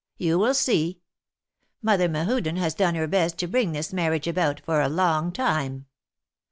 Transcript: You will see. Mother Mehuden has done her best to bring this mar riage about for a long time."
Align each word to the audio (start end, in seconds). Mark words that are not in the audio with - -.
You 0.17 0.39
will 0.39 0.55
see. 0.55 0.99
Mother 1.83 2.09
Mehuden 2.09 2.57
has 2.57 2.73
done 2.73 2.95
her 2.95 3.05
best 3.05 3.37
to 3.37 3.47
bring 3.47 3.71
this 3.73 3.93
mar 3.93 4.09
riage 4.09 4.25
about 4.25 4.59
for 4.61 4.81
a 4.81 4.89
long 4.89 5.31
time." 5.31 5.85